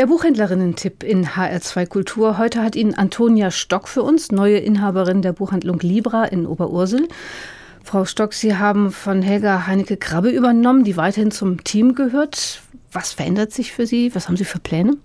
Der 0.00 0.06
Buchhändlerinnen-Tipp 0.06 1.02
in 1.02 1.26
HR2 1.26 1.86
Kultur. 1.86 2.38
Heute 2.38 2.62
hat 2.62 2.74
ihn 2.74 2.94
Antonia 2.94 3.50
Stock 3.50 3.86
für 3.86 4.02
uns, 4.02 4.32
neue 4.32 4.56
Inhaberin 4.56 5.20
der 5.20 5.34
Buchhandlung 5.34 5.78
Libra 5.80 6.24
in 6.24 6.46
Oberursel. 6.46 7.06
Frau 7.84 8.06
Stock, 8.06 8.32
Sie 8.32 8.56
haben 8.56 8.92
von 8.92 9.20
Helga 9.20 9.66
Heinecke 9.66 9.98
Krabbe 9.98 10.30
übernommen, 10.30 10.84
die 10.84 10.96
weiterhin 10.96 11.30
zum 11.30 11.64
Team 11.64 11.94
gehört. 11.94 12.62
Was 12.90 13.12
verändert 13.12 13.52
sich 13.52 13.72
für 13.72 13.86
Sie? 13.86 14.14
Was 14.14 14.26
haben 14.26 14.38
Sie 14.38 14.46
für 14.46 14.58
Pläne? 14.58 14.96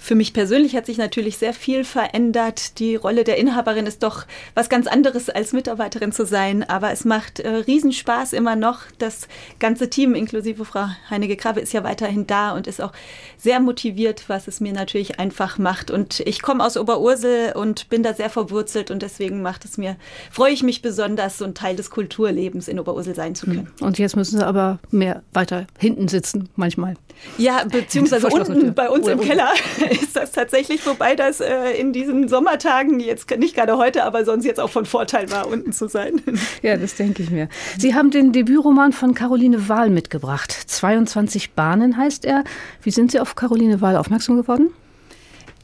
Für 0.00 0.14
mich 0.14 0.32
persönlich 0.32 0.76
hat 0.76 0.86
sich 0.86 0.96
natürlich 0.96 1.38
sehr 1.38 1.52
viel 1.52 1.82
verändert. 1.82 2.78
Die 2.78 2.94
Rolle 2.94 3.24
der 3.24 3.36
Inhaberin 3.36 3.84
ist 3.84 4.04
doch 4.04 4.24
was 4.54 4.68
ganz 4.68 4.86
anderes 4.86 5.28
als 5.28 5.52
Mitarbeiterin 5.52 6.12
zu 6.12 6.24
sein. 6.24 6.62
Aber 6.62 6.92
es 6.92 7.04
macht 7.04 7.40
äh, 7.40 7.48
Riesenspaß 7.48 8.32
immer 8.32 8.54
noch. 8.54 8.82
Das 8.98 9.26
ganze 9.58 9.90
Team, 9.90 10.14
inklusive 10.14 10.64
Frau 10.64 10.86
Heinige 11.10 11.36
Krabbe, 11.36 11.60
ist 11.60 11.72
ja 11.72 11.82
weiterhin 11.82 12.26
da 12.28 12.52
und 12.52 12.68
ist 12.68 12.80
auch 12.80 12.92
sehr 13.36 13.58
motiviert, 13.58 14.24
was 14.28 14.46
es 14.46 14.60
mir 14.60 14.72
natürlich 14.72 15.18
einfach 15.18 15.58
macht. 15.58 15.90
Und 15.90 16.20
ich 16.20 16.42
komme 16.42 16.64
aus 16.64 16.76
Oberursel 16.76 17.52
und 17.56 17.88
bin 17.88 18.04
da 18.04 18.14
sehr 18.14 18.30
verwurzelt 18.30 18.92
und 18.92 19.02
deswegen 19.02 19.42
macht 19.42 19.64
es 19.64 19.78
mir, 19.78 19.96
freue 20.30 20.52
ich 20.52 20.62
mich 20.62 20.80
besonders, 20.80 21.38
so 21.38 21.44
ein 21.44 21.54
Teil 21.54 21.74
des 21.74 21.90
Kulturlebens 21.90 22.68
in 22.68 22.78
Oberursel 22.78 23.16
sein 23.16 23.34
zu 23.34 23.46
können. 23.46 23.72
Hm. 23.78 23.86
Und 23.86 23.98
jetzt 23.98 24.14
müssen 24.16 24.38
Sie 24.38 24.46
aber 24.46 24.78
mehr 24.90 25.22
weiter 25.32 25.66
hinten 25.76 26.06
sitzen, 26.06 26.48
manchmal. 26.54 26.94
Ja, 27.36 27.64
beziehungsweise 27.64 28.28
unten 28.28 28.74
bei 28.74 28.88
uns 28.88 29.08
im 29.08 29.20
Keller. 29.20 29.50
ist 30.02 30.16
das 30.16 30.32
tatsächlich, 30.32 30.86
wobei 30.86 31.14
das 31.14 31.40
äh, 31.40 31.70
in 31.78 31.92
diesen 31.92 32.28
Sommertagen 32.28 33.00
jetzt 33.00 33.30
nicht 33.30 33.54
gerade 33.54 33.76
heute, 33.76 34.04
aber 34.04 34.24
sonst 34.24 34.44
jetzt 34.44 34.60
auch 34.60 34.70
von 34.70 34.86
Vorteil 34.86 35.30
war, 35.30 35.46
unten 35.46 35.72
zu 35.72 35.88
sein. 35.88 36.22
Ja, 36.62 36.76
das 36.76 36.94
denke 36.96 37.22
ich 37.22 37.30
mir. 37.30 37.48
Sie 37.78 37.94
haben 37.94 38.10
den 38.10 38.32
Debütroman 38.32 38.92
von 38.92 39.14
Caroline 39.14 39.68
Wahl 39.68 39.90
mitgebracht. 39.90 40.50
22 40.52 41.52
Bahnen 41.52 41.96
heißt 41.96 42.24
er. 42.24 42.44
Wie 42.82 42.90
sind 42.90 43.12
Sie 43.12 43.20
auf 43.20 43.36
Caroline 43.36 43.80
Wahl 43.80 43.96
aufmerksam 43.96 44.36
geworden? 44.36 44.70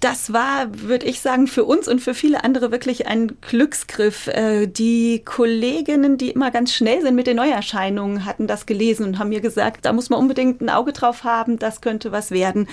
das 0.05 0.35
war, 0.35 0.67
würde 0.71 1.07
ich 1.07 1.21
sagen, 1.21 1.47
für 1.47 1.65
uns 1.65 1.89
und 1.89 1.99
für 1.99 2.13
viele 2.13 2.45
andere 2.45 2.71
wirklich 2.71 3.07
ein 3.07 3.39
Glücksgriff. 3.41 4.27
Äh, 4.27 4.67
die 4.67 5.23
Kolleginnen, 5.25 6.19
die 6.19 6.29
immer 6.29 6.51
ganz 6.51 6.75
schnell 6.75 7.01
sind 7.01 7.15
mit 7.15 7.27
den 7.27 7.37
Neuerscheinungen, 7.37 8.27
hatten 8.27 8.47
das 8.47 8.67
gelesen 8.67 9.07
und 9.07 9.19
haben 9.19 9.31
mir 9.31 9.41
gesagt, 9.41 9.87
da 9.87 9.95
muss 9.95 10.11
man 10.11 10.19
unbedingt 10.19 10.61
ein 10.61 10.69
Auge 10.69 10.93
drauf 10.93 11.25
haben, 11.25 11.59
das 11.59 11.81
könnte 11.81 12.13
was 12.13 12.31
werden. 12.33 12.69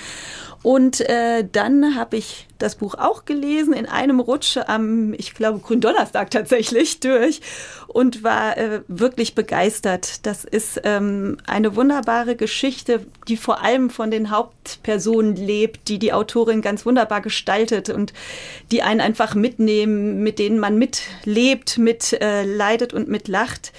Und 0.63 1.01
äh, 1.09 1.43
dann 1.51 1.95
habe 1.95 2.17
ich 2.17 2.47
das 2.59 2.75
Buch 2.75 2.93
auch 2.95 3.25
gelesen, 3.25 3.73
in 3.73 3.87
einem 3.87 4.19
Rutsch 4.19 4.57
am, 4.57 5.13
ich 5.13 5.33
glaube, 5.33 5.59
Gründonnerstag 5.59 6.29
tatsächlich 6.29 6.99
durch 6.99 7.41
und 7.87 8.23
war 8.23 8.57
äh, 8.57 8.81
wirklich 8.87 9.33
begeistert. 9.33 10.25
Das 10.25 10.45
ist 10.45 10.81
ähm, 10.83 11.37
eine 11.47 11.75
wunderbare 11.75 12.35
Geschichte, 12.35 13.05
die 13.27 13.37
vor 13.37 13.63
allem 13.63 13.89
von 13.89 14.11
den 14.11 14.29
Hauptpersonen 14.29 15.35
lebt, 15.35 15.87
die 15.87 15.97
die 15.97 16.13
Autorin 16.13 16.61
ganz 16.61 16.85
wunderbar 16.85 17.21
gestaltet 17.21 17.89
und 17.89 18.13
die 18.71 18.83
einen 18.83 19.01
einfach 19.01 19.33
mitnehmen, 19.33 20.21
mit 20.21 20.37
denen 20.37 20.59
man 20.59 20.77
mitlebt, 20.77 21.79
mit 21.79 22.13
äh, 22.21 22.43
leidet 22.43 22.93
und 22.93 23.07
mitlacht. 23.07 23.71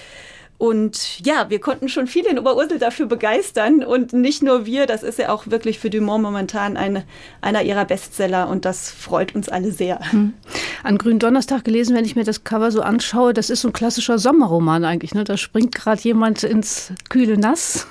Und 0.62 1.18
ja, 1.26 1.50
wir 1.50 1.58
konnten 1.58 1.88
schon 1.88 2.06
viele 2.06 2.30
in 2.30 2.38
Oberursel 2.38 2.78
dafür 2.78 3.06
begeistern. 3.06 3.82
Und 3.82 4.12
nicht 4.12 4.44
nur 4.44 4.64
wir, 4.64 4.86
das 4.86 5.02
ist 5.02 5.18
ja 5.18 5.30
auch 5.30 5.48
wirklich 5.48 5.80
für 5.80 5.90
Dumont 5.90 6.22
momentan 6.22 6.76
eine, 6.76 7.02
einer 7.40 7.62
ihrer 7.62 7.84
Bestseller. 7.84 8.48
Und 8.48 8.64
das 8.64 8.88
freut 8.88 9.34
uns 9.34 9.48
alle 9.48 9.72
sehr. 9.72 9.98
Hm. 10.12 10.34
An 10.84 10.98
Gründonnerstag 10.98 11.64
gelesen, 11.64 11.94
wenn 11.94 12.04
ich 12.04 12.16
mir 12.16 12.24
das 12.24 12.42
Cover 12.42 12.72
so 12.72 12.82
anschaue, 12.82 13.32
das 13.32 13.50
ist 13.50 13.60
so 13.60 13.68
ein 13.68 13.72
klassischer 13.72 14.18
Sommerroman 14.18 14.84
eigentlich. 14.84 15.14
Ne? 15.14 15.22
Da 15.22 15.36
springt 15.36 15.74
gerade 15.74 16.00
jemand 16.02 16.42
ins 16.42 16.92
kühle 17.08 17.38
Nass. 17.38 17.86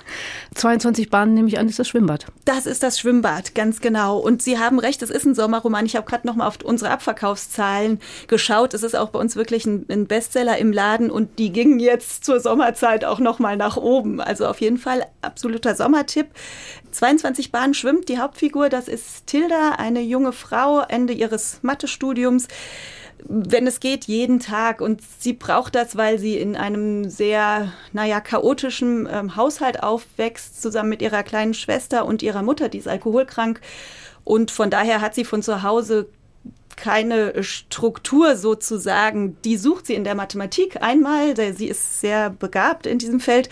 22 0.55 1.09
Bahnen 1.09 1.33
nehme 1.33 1.47
ich 1.47 1.57
an, 1.57 1.69
ist 1.69 1.79
das 1.79 1.87
Schwimmbad. 1.87 2.25
Das 2.43 2.65
ist 2.65 2.83
das 2.83 2.99
Schwimmbad, 2.99 3.55
ganz 3.55 3.79
genau. 3.79 4.17
Und 4.17 4.41
Sie 4.41 4.59
haben 4.59 4.77
recht, 4.77 5.01
es 5.01 5.09
ist 5.09 5.25
ein 5.25 5.35
Sommerroman. 5.35 5.85
Ich 5.85 5.95
habe 5.95 6.05
gerade 6.05 6.27
noch 6.27 6.35
mal 6.35 6.47
auf 6.47 6.57
unsere 6.63 6.91
Abverkaufszahlen 6.91 7.99
geschaut. 8.27 8.73
Es 8.73 8.83
ist 8.83 8.95
auch 8.95 9.09
bei 9.09 9.19
uns 9.19 9.37
wirklich 9.37 9.65
ein, 9.65 9.85
ein 9.89 10.07
Bestseller 10.07 10.57
im 10.57 10.73
Laden 10.73 11.09
und 11.09 11.39
die 11.39 11.53
gingen 11.53 11.79
jetzt 11.79 12.25
zur 12.25 12.41
Sommerzeit 12.41 13.05
auch 13.05 13.19
noch 13.19 13.39
mal 13.39 13.55
nach 13.55 13.77
oben. 13.77 14.19
Also 14.19 14.47
auf 14.47 14.59
jeden 14.59 14.77
Fall 14.77 15.05
absoluter 15.21 15.75
Sommertipp. 15.75 16.27
22 16.91 17.53
Bahnen 17.53 17.73
schwimmt 17.73 18.09
die 18.09 18.17
Hauptfigur. 18.17 18.67
Das 18.67 18.89
ist 18.89 19.27
Tilda, 19.27 19.75
eine 19.77 20.01
junge 20.01 20.33
Frau, 20.33 20.81
Ende 20.81 21.13
ihres 21.13 21.59
Mathestudiums 21.61 22.49
wenn 23.27 23.67
es 23.67 23.79
geht, 23.79 24.05
jeden 24.05 24.39
Tag. 24.39 24.81
Und 24.81 25.01
sie 25.19 25.33
braucht 25.33 25.75
das, 25.75 25.95
weil 25.95 26.19
sie 26.19 26.37
in 26.37 26.55
einem 26.55 27.09
sehr, 27.09 27.71
naja, 27.93 28.21
chaotischen 28.21 29.07
ähm, 29.11 29.35
Haushalt 29.35 29.83
aufwächst, 29.83 30.61
zusammen 30.61 30.89
mit 30.89 31.01
ihrer 31.01 31.23
kleinen 31.23 31.53
Schwester 31.53 32.05
und 32.05 32.23
ihrer 32.23 32.43
Mutter, 32.43 32.69
die 32.69 32.77
ist 32.77 32.87
alkoholkrank. 32.87 33.61
Und 34.23 34.51
von 34.51 34.69
daher 34.69 35.01
hat 35.01 35.15
sie 35.15 35.25
von 35.25 35.41
zu 35.41 35.63
Hause 35.63 36.07
keine 36.81 37.43
Struktur 37.43 38.35
sozusagen. 38.35 39.37
Die 39.45 39.55
sucht 39.55 39.85
sie 39.85 39.93
in 39.93 40.03
der 40.03 40.15
Mathematik 40.15 40.81
einmal. 40.81 41.35
Sie 41.53 41.67
ist 41.67 42.01
sehr 42.01 42.31
begabt 42.31 42.87
in 42.87 42.97
diesem 42.97 43.19
Feld. 43.19 43.49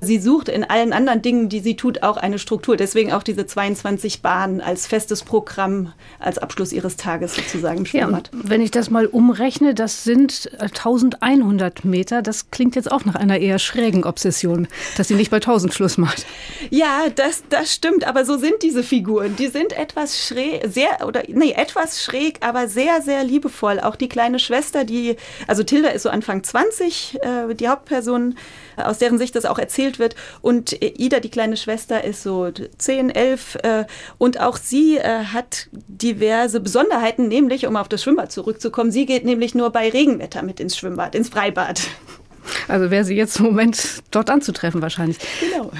Sie 0.00 0.18
sucht 0.18 0.48
in 0.48 0.62
allen 0.62 0.92
anderen 0.92 1.22
Dingen, 1.22 1.48
die 1.48 1.58
sie 1.58 1.74
tut, 1.74 2.04
auch 2.04 2.16
eine 2.16 2.38
Struktur. 2.38 2.76
Deswegen 2.76 3.12
auch 3.12 3.24
diese 3.24 3.46
22 3.46 4.22
Bahnen 4.22 4.60
als 4.60 4.86
festes 4.86 5.24
Programm, 5.24 5.92
als 6.20 6.38
Abschluss 6.38 6.72
ihres 6.72 6.96
Tages 6.96 7.34
sozusagen 7.34 7.78
im 7.78 7.86
Schwimmbad. 7.86 8.30
Ja, 8.32 8.40
wenn 8.44 8.60
ich 8.60 8.70
das 8.70 8.90
mal 8.90 9.06
umrechne, 9.06 9.74
das 9.74 10.04
sind 10.04 10.48
1100 10.60 11.84
äh, 11.84 11.88
Meter. 11.88 12.22
Das 12.22 12.52
klingt 12.52 12.76
jetzt 12.76 12.92
auch 12.92 13.04
nach 13.04 13.16
einer 13.16 13.38
eher 13.38 13.58
schrägen 13.58 14.04
Obsession, 14.04 14.68
dass 14.96 15.08
sie 15.08 15.14
nicht 15.14 15.30
bei 15.30 15.38
1000 15.38 15.74
Schluss 15.74 15.98
macht. 15.98 16.26
Ja, 16.70 17.08
das, 17.14 17.42
das 17.48 17.74
stimmt. 17.74 18.06
Aber 18.06 18.24
so 18.24 18.36
sind 18.36 18.62
diese 18.62 18.84
Figuren. 18.84 19.34
Die 19.34 19.48
sind 19.48 19.72
etwas 19.72 20.24
schräg, 20.24 20.62
sehr, 20.68 21.06
oder, 21.06 21.24
nee, 21.26 21.52
etwas 21.52 22.04
schräg, 22.04 22.38
aber 22.40 22.67
sehr, 22.68 23.02
sehr 23.02 23.24
liebevoll. 23.24 23.80
Auch 23.80 23.96
die 23.96 24.08
kleine 24.08 24.38
Schwester, 24.38 24.84
die, 24.84 25.16
also 25.46 25.62
Tilda 25.62 25.88
ist 25.88 26.02
so 26.02 26.10
Anfang 26.10 26.42
20, 26.42 27.18
äh, 27.22 27.54
die 27.54 27.68
Hauptperson, 27.68 28.36
aus 28.76 28.98
deren 28.98 29.18
Sicht 29.18 29.34
das 29.34 29.44
auch 29.44 29.58
erzählt 29.58 29.98
wird. 29.98 30.14
Und 30.40 30.80
Ida, 30.82 31.20
die 31.20 31.30
kleine 31.30 31.56
Schwester, 31.56 32.04
ist 32.04 32.22
so 32.22 32.50
10, 32.50 33.10
11 33.10 33.56
äh, 33.56 33.84
und 34.18 34.40
auch 34.40 34.56
sie 34.56 34.98
äh, 34.98 35.24
hat 35.24 35.68
diverse 35.72 36.60
Besonderheiten, 36.60 37.28
nämlich, 37.28 37.66
um 37.66 37.76
auf 37.76 37.88
das 37.88 38.02
Schwimmbad 38.02 38.32
zurückzukommen, 38.32 38.90
sie 38.90 39.06
geht 39.06 39.24
nämlich 39.24 39.54
nur 39.54 39.70
bei 39.70 39.88
Regenwetter 39.88 40.42
mit 40.42 40.60
ins 40.60 40.76
Schwimmbad, 40.76 41.14
ins 41.14 41.28
Freibad. 41.28 41.80
Also 42.68 42.90
wäre 42.90 43.04
sie 43.04 43.16
jetzt 43.16 43.38
im 43.38 43.46
Moment 43.46 44.02
dort 44.10 44.30
anzutreffen 44.30 44.82
wahrscheinlich. 44.82 45.18
Genau. 45.40 45.70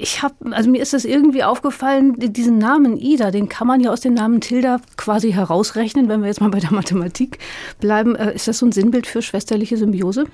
Ich 0.00 0.22
habe, 0.22 0.34
also 0.52 0.70
mir 0.70 0.80
ist 0.80 0.92
das 0.92 1.04
irgendwie 1.04 1.44
aufgefallen, 1.44 2.14
diesen 2.16 2.58
Namen 2.58 2.96
Ida, 2.96 3.30
den 3.30 3.48
kann 3.48 3.66
man 3.66 3.80
ja 3.80 3.90
aus 3.90 4.00
dem 4.00 4.14
Namen 4.14 4.40
Tilda 4.40 4.80
quasi 4.96 5.32
herausrechnen, 5.32 6.08
wenn 6.08 6.20
wir 6.20 6.28
jetzt 6.28 6.40
mal 6.40 6.50
bei 6.50 6.60
der 6.60 6.72
Mathematik 6.72 7.38
bleiben. 7.80 8.14
Äh, 8.16 8.34
ist 8.34 8.48
das 8.48 8.58
so 8.58 8.66
ein 8.66 8.72
Sinnbild 8.72 9.06
für 9.06 9.22
schwesterliche 9.22 9.76
Symbiose? 9.76 10.26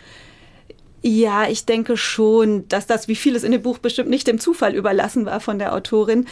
Ja, 1.03 1.49
ich 1.49 1.67
denke 1.67 1.99
schon, 1.99 2.67
dass 2.69 2.87
das, 2.87 3.09
wie 3.09 3.15
vieles 3.15 3.43
in 3.43 3.53
dem 3.53 3.61
Buch 3.61 3.77
bestimmt 3.77 4.09
nicht 4.09 4.27
dem 4.27 4.39
Zufall 4.39 4.75
überlassen 4.75 5.27
war 5.27 5.41
von 5.41 5.59
der 5.59 5.75
Autorin. 5.75 6.27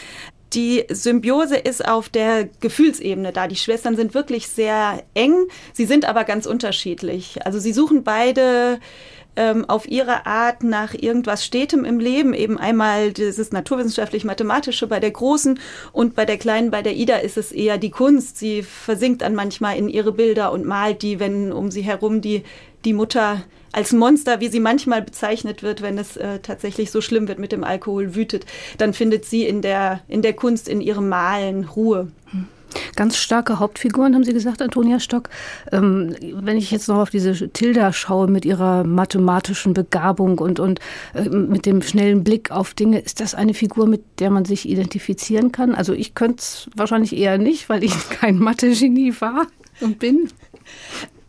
Die 0.55 0.84
Symbiose 0.88 1.56
ist 1.56 1.87
auf 1.87 2.09
der 2.09 2.49
Gefühlsebene 2.61 3.32
da. 3.32 3.49
Die 3.49 3.56
Schwestern 3.56 3.97
sind 3.97 4.15
wirklich 4.15 4.49
sehr 4.49 5.03
eng, 5.15 5.34
sie 5.72 5.87
sind 5.87 6.06
aber 6.06 6.25
ganz 6.25 6.47
unterschiedlich. 6.47 7.44
Also 7.44 7.59
sie 7.59 7.72
suchen 7.72 8.03
beide 8.03 8.81
ähm, 9.37 9.65
auf 9.69 9.88
ihre 9.88 10.26
Art 10.26 10.62
nach 10.62 10.94
irgendwas 10.94 11.44
Stetem 11.44 11.84
im 11.84 11.98
Leben. 11.98 12.34
Eben 12.34 12.59
einmal 12.59 13.12
dieses 13.12 13.53
naturwissenschaftlich-mathematische 13.53 14.87
bei 14.87 15.00
der 15.00 15.10
Großen 15.10 15.59
und 15.93 16.15
bei 16.15 16.25
der 16.25 16.38
Kleinen, 16.38 16.70
bei 16.70 16.82
der 16.82 16.94
Ida 16.94 17.16
ist 17.16 17.37
es 17.38 17.53
eher 17.53 17.78
die 17.78 17.91
Kunst. 17.91 18.38
Sie 18.38 18.62
versinkt 18.62 19.22
dann 19.22 19.34
manchmal 19.34 19.76
in 19.76 19.88
ihre 19.88 20.12
Bilder 20.12 20.53
und 20.53 20.66
malt 20.66 21.03
die, 21.03 21.20
wenn 21.20 21.53
um 21.53 21.70
sie 21.70 21.82
herum 21.82 22.20
die, 22.20 22.43
die 22.84 22.93
Mutter 22.93 23.43
als 23.72 23.93
Monster, 23.93 24.41
wie 24.41 24.48
sie 24.48 24.60
manchmal 24.60 25.00
bezeichnet 25.00 25.62
wird, 25.62 25.81
wenn 25.81 25.97
es 25.97 26.16
äh, 26.19 26.41
tatsächlich 26.41 26.91
so 26.91 27.00
schlimm 27.00 27.26
wird 27.26 27.38
mit 27.38 27.53
dem 27.53 27.64
Alkohol 27.64 28.14
wütet, 28.14 28.44
dann 28.76 28.93
findet 28.93 29.25
sie 29.25 29.47
in 29.47 29.62
der, 29.62 30.00
in 30.09 30.20
der 30.20 30.34
Kunst, 30.34 30.69
in 30.69 30.82
ihrem 30.82 31.09
Malen 31.09 31.64
Ruhe. 31.64 32.09
Ganz 32.96 33.16
starke 33.16 33.58
Hauptfiguren, 33.58 34.14
haben 34.14 34.24
Sie 34.24 34.32
gesagt, 34.32 34.62
Antonia 34.62 35.00
Stock. 35.00 35.28
Ähm, 35.70 36.14
wenn 36.34 36.56
ich 36.56 36.70
jetzt 36.70 36.88
noch 36.88 36.98
auf 36.98 37.10
diese 37.10 37.48
Tilda 37.50 37.92
schaue 37.92 38.28
mit 38.28 38.44
ihrer 38.44 38.84
mathematischen 38.84 39.74
Begabung 39.74 40.38
und, 40.38 40.60
und 40.60 40.80
äh, 41.14 41.28
mit 41.28 41.66
dem 41.66 41.82
schnellen 41.82 42.24
Blick 42.24 42.50
auf 42.50 42.74
Dinge, 42.74 43.00
ist 43.00 43.20
das 43.20 43.34
eine 43.34 43.54
Figur, 43.54 43.86
mit 43.86 44.02
der 44.20 44.30
man 44.30 44.44
sich 44.44 44.69
identifizieren 44.69 45.52
kann? 45.52 45.74
Also 45.74 45.92
ich 45.92 46.14
könnte 46.14 46.40
es 46.40 46.70
wahrscheinlich 46.76 47.16
eher 47.16 47.38
nicht, 47.38 47.69
weil 47.69 47.84
ich 47.84 47.94
kein 48.10 48.38
Mathe-Genie 48.38 49.14
war 49.20 49.46
und 49.80 49.98
bin. 49.98 50.28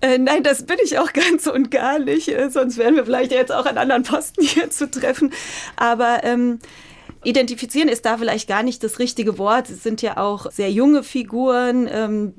Äh, 0.03 0.17
nein, 0.17 0.43
das 0.43 0.65
bin 0.65 0.77
ich 0.83 0.99
auch 0.99 1.13
ganz 1.13 1.47
und 1.47 1.71
gar 1.71 1.97
nicht. 1.97 2.27
Äh, 2.27 2.49
sonst 2.49 2.77
wären 2.77 2.95
wir 2.95 3.05
vielleicht 3.05 3.31
jetzt 3.31 3.51
auch 3.51 3.65
an 3.65 3.77
anderen 3.77 4.03
Posten 4.03 4.43
hier 4.43 4.69
zu 4.69 4.91
treffen. 4.91 5.31
Aber 5.77 6.23
ähm, 6.23 6.59
identifizieren 7.23 7.89
ist 7.89 8.05
da 8.05 8.17
vielleicht 8.17 8.47
gar 8.47 8.63
nicht 8.63 8.83
das 8.83 8.99
richtige 8.99 9.37
Wort. 9.37 9.69
Es 9.69 9.83
sind 9.83 10.01
ja 10.01 10.17
auch 10.17 10.51
sehr 10.51 10.71
junge 10.71 11.03
Figuren. 11.03 11.87
Ähm, 11.91 12.33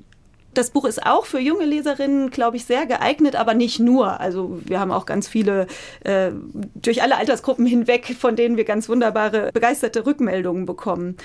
Das 0.55 0.71
Buch 0.71 0.85
ist 0.85 1.05
auch 1.05 1.27
für 1.27 1.41
junge 1.41 1.65
Leserinnen, 1.65 2.31
glaube 2.31 2.57
ich, 2.57 2.65
sehr 2.65 2.87
geeignet, 2.87 3.37
aber 3.37 3.55
nicht 3.55 3.81
nur. 3.81 4.21
Also 4.21 4.61
wir 4.65 4.79
haben 4.79 4.93
auch 4.93 5.05
ganz 5.05 5.29
viele 5.29 5.67
äh, 6.05 6.31
durch 6.75 7.03
alle 7.03 7.17
Altersgruppen 7.17 7.67
hinweg, 7.67 8.15
von 8.19 8.37
denen 8.37 8.57
wir 8.57 8.65
ganz 8.65 8.89
wunderbare, 8.89 9.51
begeisterte 9.53 10.07
Rückmeldungen 10.07 10.67
bekommen. 10.67 11.17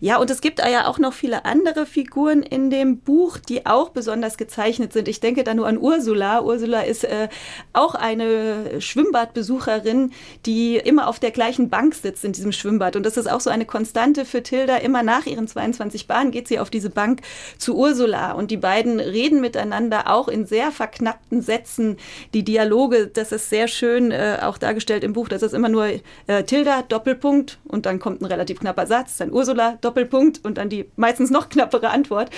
Ja, 0.00 0.18
und 0.18 0.30
es 0.30 0.40
gibt 0.40 0.60
ja 0.60 0.86
auch 0.86 0.98
noch 0.98 1.12
viele 1.12 1.44
andere 1.44 1.86
Figuren 1.86 2.42
in 2.42 2.70
dem 2.70 2.98
Buch, 3.00 3.38
die 3.38 3.66
auch 3.66 3.90
besonders 3.90 4.36
gezeichnet 4.36 4.92
sind. 4.92 5.08
Ich 5.08 5.20
denke 5.20 5.44
da 5.44 5.54
nur 5.54 5.66
an 5.66 5.78
Ursula. 5.78 6.42
Ursula 6.42 6.80
ist 6.80 7.04
äh, 7.04 7.28
auch 7.72 7.94
eine 7.94 8.80
Schwimmbadbesucherin, 8.80 10.12
die 10.46 10.76
immer 10.76 11.08
auf 11.08 11.18
der 11.18 11.30
gleichen 11.30 11.68
Bank 11.68 11.94
sitzt 11.94 12.24
in 12.24 12.32
diesem 12.32 12.52
Schwimmbad. 12.52 12.96
Und 12.96 13.04
das 13.04 13.16
ist 13.16 13.30
auch 13.30 13.40
so 13.40 13.50
eine 13.50 13.66
Konstante 13.66 14.24
für 14.24 14.42
Tilda. 14.42 14.76
Immer 14.76 15.02
nach 15.02 15.26
ihren 15.26 15.46
22 15.46 16.06
Bahnen 16.06 16.30
geht 16.30 16.48
sie 16.48 16.58
auf 16.58 16.70
diese 16.70 16.90
Bank 16.90 17.20
zu 17.58 17.76
Ursula 17.76 18.32
und 18.32 18.50
die 18.50 18.56
beiden 18.56 18.77
beiden 18.78 19.00
reden 19.00 19.40
miteinander 19.40 20.10
auch 20.10 20.28
in 20.28 20.46
sehr 20.46 20.70
verknappten 20.70 21.42
Sätzen. 21.42 21.96
Die 22.34 22.44
Dialoge, 22.44 23.08
das 23.08 23.32
ist 23.32 23.50
sehr 23.50 23.66
schön 23.66 24.10
äh, 24.12 24.38
auch 24.42 24.58
dargestellt 24.58 25.02
im 25.02 25.12
Buch. 25.12 25.28
Das 25.28 25.42
ist 25.42 25.52
immer 25.52 25.68
nur 25.68 25.88
äh, 26.26 26.44
Tilda, 26.44 26.82
Doppelpunkt 26.82 27.58
und 27.64 27.86
dann 27.86 27.98
kommt 27.98 28.20
ein 28.20 28.26
relativ 28.26 28.60
knapper 28.60 28.86
Satz, 28.86 29.16
dann 29.16 29.32
Ursula, 29.32 29.78
Doppelpunkt 29.80 30.44
und 30.44 30.58
dann 30.58 30.68
die 30.68 30.86
meistens 30.96 31.30
noch 31.30 31.48
knappere 31.48 31.90
Antwort. 31.90 32.30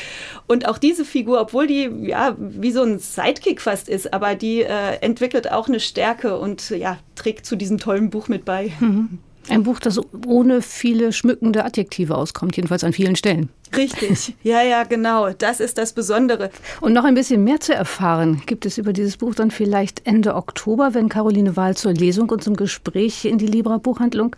Und 0.46 0.66
auch 0.66 0.78
diese 0.78 1.04
Figur, 1.04 1.40
obwohl 1.40 1.66
die 1.66 1.90
ja 2.02 2.34
wie 2.38 2.72
so 2.72 2.82
ein 2.82 2.98
Sidekick 2.98 3.60
fast 3.60 3.88
ist, 3.88 4.12
aber 4.14 4.34
die 4.34 4.62
äh, 4.62 4.96
entwickelt 5.00 5.50
auch 5.52 5.68
eine 5.68 5.80
Stärke 5.80 6.38
und 6.38 6.70
ja, 6.70 6.98
trägt 7.16 7.44
zu 7.44 7.56
diesem 7.56 7.78
tollen 7.78 8.10
Buch 8.10 8.28
mit 8.28 8.44
bei. 8.44 8.72
Mhm. 8.80 9.18
Ein 9.48 9.64
Buch, 9.64 9.80
das 9.80 10.00
ohne 10.26 10.62
viele 10.62 11.12
schmückende 11.12 11.64
Adjektive 11.64 12.14
auskommt, 12.14 12.56
jedenfalls 12.56 12.84
an 12.84 12.92
vielen 12.92 13.16
Stellen. 13.16 13.48
Richtig, 13.76 14.34
ja, 14.42 14.62
ja, 14.62 14.84
genau. 14.84 15.30
Das 15.30 15.60
ist 15.60 15.78
das 15.78 15.92
Besondere. 15.92 16.50
Und 16.80 16.92
noch 16.92 17.04
ein 17.04 17.14
bisschen 17.14 17.44
mehr 17.44 17.60
zu 17.60 17.74
erfahren 17.74 18.42
gibt 18.46 18.66
es 18.66 18.78
über 18.78 18.92
dieses 18.92 19.16
Buch 19.16 19.34
dann 19.34 19.50
vielleicht 19.50 20.06
Ende 20.06 20.34
Oktober, 20.34 20.94
wenn 20.94 21.08
Caroline 21.08 21.56
Wahl 21.56 21.76
zur 21.76 21.92
Lesung 21.92 22.30
und 22.30 22.42
zum 22.42 22.56
Gespräch 22.56 23.24
in 23.24 23.38
die 23.38 23.46
Libra 23.46 23.78
Buchhandlung 23.78 24.34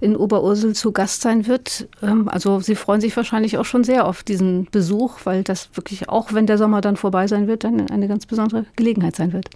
in 0.00 0.16
Oberursel 0.16 0.74
zu 0.74 0.92
Gast 0.92 1.20
sein 1.20 1.46
wird. 1.46 1.88
Ähm, 2.02 2.28
also 2.28 2.60
Sie 2.60 2.74
freuen 2.74 3.00
sich 3.00 3.16
wahrscheinlich 3.16 3.58
auch 3.58 3.64
schon 3.64 3.84
sehr 3.84 4.06
auf 4.06 4.22
diesen 4.22 4.66
Besuch, 4.70 5.18
weil 5.24 5.42
das 5.42 5.68
wirklich, 5.74 6.08
auch 6.08 6.32
wenn 6.32 6.46
der 6.46 6.58
Sommer 6.58 6.80
dann 6.80 6.96
vorbei 6.96 7.26
sein 7.26 7.46
wird, 7.46 7.64
dann 7.64 7.90
eine 7.90 8.08
ganz 8.08 8.26
besondere 8.26 8.64
Gelegenheit 8.76 9.16
sein 9.16 9.32
wird. 9.32 9.50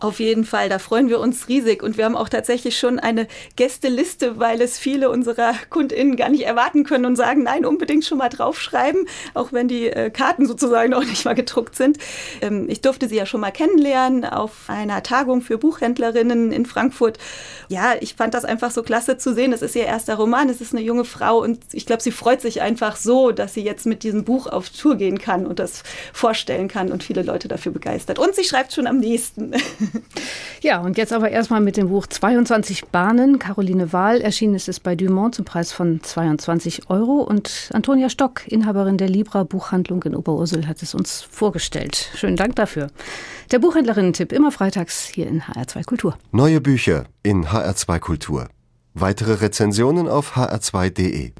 Auf 0.00 0.18
jeden 0.18 0.44
Fall, 0.44 0.68
da 0.68 0.78
freuen 0.78 1.08
wir 1.08 1.20
uns 1.20 1.48
riesig. 1.48 1.82
Und 1.82 1.96
wir 1.96 2.04
haben 2.04 2.16
auch 2.16 2.28
tatsächlich 2.28 2.78
schon 2.78 2.98
eine 2.98 3.28
Gästeliste, 3.56 4.38
weil 4.38 4.60
es 4.60 4.78
viele 4.78 5.10
unserer 5.10 5.54
KundInnen 5.70 6.16
gar 6.16 6.28
nicht 6.28 6.44
erwarten 6.44 6.84
können 6.84 7.04
und 7.04 7.16
sagen, 7.16 7.44
nein, 7.44 7.64
unbedingt 7.64 8.04
schon 8.04 8.18
mal 8.18 8.28
draufschreiben, 8.64 9.06
auch 9.34 9.52
wenn 9.52 9.68
die 9.68 9.88
äh, 9.88 10.10
Karten 10.10 10.46
sozusagen 10.46 10.90
noch 10.90 11.04
nicht 11.04 11.24
mal 11.24 11.34
gedruckt 11.34 11.76
sind. 11.76 11.98
Ähm, 12.40 12.66
ich 12.68 12.80
durfte 12.80 13.08
sie 13.08 13.16
ja 13.16 13.26
schon 13.26 13.40
mal 13.40 13.50
kennenlernen 13.50 14.24
auf 14.24 14.68
einer 14.68 15.02
Tagung 15.02 15.42
für 15.42 15.58
Buchhändlerinnen 15.58 16.52
in 16.52 16.66
Frankfurt. 16.66 17.18
Ja, 17.68 17.94
ich 18.00 18.14
fand 18.14 18.34
das 18.34 18.44
einfach 18.44 18.70
so 18.70 18.82
klasse 18.82 19.16
zu 19.18 19.34
sehen. 19.34 19.52
Es 19.52 19.62
ist 19.62 19.76
ihr 19.76 19.84
erster 19.84 20.14
Roman, 20.14 20.48
es 20.48 20.60
ist 20.60 20.72
eine 20.72 20.82
junge 20.82 21.04
Frau 21.04 21.38
und 21.42 21.60
ich 21.72 21.86
glaube, 21.86 22.02
sie 22.02 22.12
freut 22.12 22.40
sich 22.40 22.62
einfach 22.62 22.96
so, 22.96 23.32
dass 23.32 23.54
sie 23.54 23.62
jetzt 23.62 23.86
mit 23.86 24.02
diesem 24.02 24.24
Buch 24.24 24.46
auf 24.46 24.70
Tour 24.70 24.96
gehen 24.96 25.18
kann 25.18 25.46
und 25.46 25.58
das 25.58 25.82
vorstellen 26.12 26.68
kann 26.68 26.92
und 26.92 27.02
viele 27.02 27.22
Leute 27.22 27.48
dafür 27.48 27.72
begeistert. 27.72 28.18
Und 28.18 28.34
sie 28.34 28.44
schreibt 28.44 28.72
schon 28.72 28.86
am 28.86 28.98
nächsten. 28.98 29.52
Ja, 30.64 30.80
und 30.80 30.96
jetzt 30.96 31.12
aber 31.12 31.30
erstmal 31.30 31.60
mit 31.60 31.76
dem 31.76 31.88
Buch 31.90 32.06
22 32.06 32.86
Bahnen. 32.86 33.38
Caroline 33.38 33.92
Wahl 33.92 34.22
erschienen 34.22 34.54
ist 34.54 34.66
es 34.66 34.80
bei 34.80 34.94
Dumont 34.94 35.34
zum 35.34 35.44
Preis 35.44 35.72
von 35.72 36.02
22 36.02 36.88
Euro. 36.88 37.20
Und 37.20 37.68
Antonia 37.74 38.08
Stock, 38.08 38.40
Inhaberin 38.54 38.96
der 38.96 39.10
Libra 39.10 39.44
Buchhandlung 39.44 40.02
in 40.04 40.16
Oberursel, 40.16 40.66
hat 40.66 40.82
es 40.82 40.94
uns 40.94 41.20
vorgestellt. 41.20 42.10
Schönen 42.14 42.36
Dank 42.36 42.56
dafür. 42.56 42.86
Der 43.52 43.58
Buchhändlerinnen-Tipp 43.58 44.32
immer 44.32 44.50
freitags 44.50 45.04
hier 45.04 45.26
in 45.26 45.42
HR2 45.42 45.84
Kultur. 45.84 46.16
Neue 46.32 46.62
Bücher 46.62 47.04
in 47.22 47.48
HR2 47.48 47.98
Kultur. 47.98 48.48
Weitere 48.94 49.34
Rezensionen 49.34 50.08
auf 50.08 50.36
hr2.de. 50.36 51.32